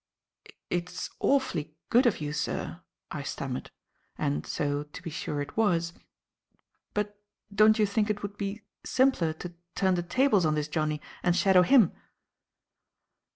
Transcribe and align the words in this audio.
"It's 0.71 1.11
awfully 1.19 1.75
good 1.91 2.07
of 2.07 2.19
you, 2.21 2.33
sir," 2.33 2.81
I 3.11 3.21
stammered 3.21 3.69
and 4.17 4.47
so, 4.47 4.81
to 4.81 5.01
be 5.03 5.11
sure, 5.11 5.43
it 5.43 5.55
was 5.55 5.93
"but 6.95 7.21
don't 7.53 7.77
you 7.77 7.85
think 7.85 8.09
it 8.09 8.23
would 8.23 8.35
be 8.35 8.63
simpler 8.83 9.31
to 9.33 9.53
turn 9.75 9.93
the 9.93 10.01
tables 10.01 10.43
on 10.43 10.55
this 10.55 10.67
Johnnie 10.67 11.01
and 11.21 11.35
shadow 11.35 11.61
him?" 11.61 11.91